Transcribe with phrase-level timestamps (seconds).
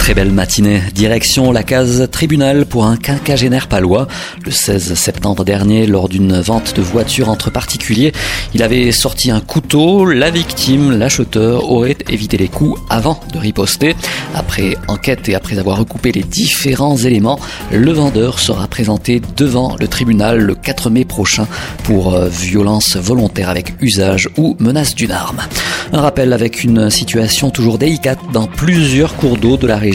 [0.00, 0.80] Très belle matinée.
[0.94, 4.08] Direction la case tribunal pour un quinquagénaire palois.
[4.46, 8.12] Le 16 septembre dernier, lors d'une vente de voiture entre particuliers,
[8.54, 10.06] il avait sorti un couteau.
[10.06, 13.94] La victime, l'acheteur, aurait évité les coups avant de riposter.
[14.34, 17.38] Après enquête et après avoir recoupé les différents éléments,
[17.70, 21.46] le vendeur sera présenté devant le tribunal le 4 mai prochain
[21.84, 25.42] pour euh, violence volontaire avec usage ou menace d'une arme.
[25.92, 29.89] Un rappel avec une situation toujours délicate dans plusieurs cours d'eau de la région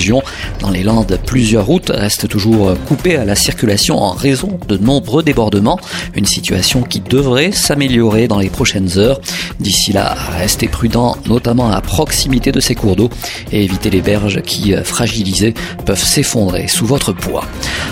[0.60, 5.24] dans les Landes, plusieurs routes restent toujours coupées à la circulation en raison de nombreux
[5.24, 5.80] débordements,
[6.16, 9.20] une situation qui devrait s'améliorer dans les prochaines heures.
[9.60, 13.10] D'ici là, restez prudents, notamment à proximité de ces cours d'eau,
[13.52, 15.54] et évitez les berges qui, fragilisées,
[15.86, 17.46] peuvent s'effondrer sous votre poids.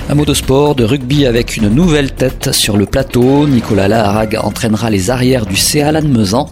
[0.09, 3.47] Un mot de sport, de rugby avec une nouvelle tête sur le plateau.
[3.47, 6.49] Nicolas Laharag entraînera les arrières du CA Lannemezan.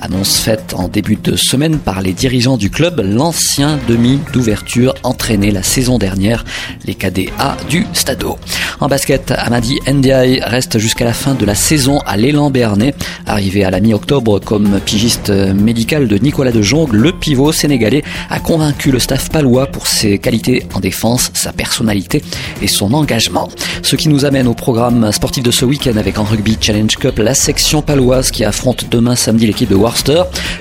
[0.00, 5.50] Annonce faite en début de semaine par les dirigeants du club, l'ancien demi d'ouverture entraîné
[5.50, 6.44] la saison dernière
[6.84, 8.38] les cadets A du Stadeau.
[8.80, 12.94] En basket, Amadi Ndiaye reste jusqu'à la fin de la saison à l'élan Béarnais.
[13.26, 18.38] Arrivé à la mi-octobre comme pigiste médical de Nicolas de Jong, le pivot sénégalais a
[18.38, 22.22] convaincu le staff palois pour ses qualités en défense, sa personnalité
[22.62, 23.48] et son engagement.
[23.82, 27.18] Ce qui nous amène au programme sportif de ce week-end avec en rugby Challenge Cup
[27.18, 29.74] la section paloise qui affronte demain samedi l'équipe de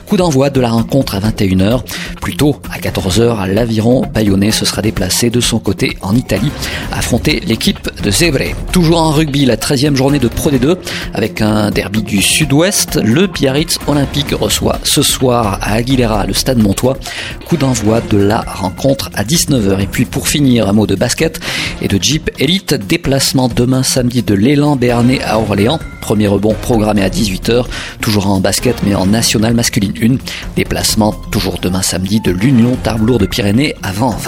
[0.08, 1.82] Coup d'envoi de la rencontre à 21h.
[2.22, 6.52] Plus tôt, à 14h, l'aviron bayonnais se sera déplacé de son côté en Italie,
[6.92, 8.56] affronter l'équipe de Zebre.
[8.72, 10.78] Toujours en rugby, la 13e journée de Pro D2
[11.14, 13.00] avec un derby du sud-ouest.
[13.04, 16.98] Le Biarritz Olympique reçoit ce soir à Aguilera le stade Montois.
[17.46, 19.82] Coup d'envoi de la rencontre à 19h.
[19.82, 21.40] Et puis pour finir, un mot de basket
[21.82, 22.74] et de Jeep Elite.
[22.74, 25.80] Déplacement demain samedi de l'élan Béarnais à Orléans.
[26.02, 27.66] Premier rebond programmé à 18h.
[28.00, 30.18] Toujours en basket mais en national masculine 1.
[30.56, 34.28] Déplacement toujours demain samedi de l'Union Tarbes de Pyrénées à Vanves.